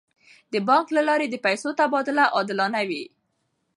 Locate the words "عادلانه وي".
2.35-3.03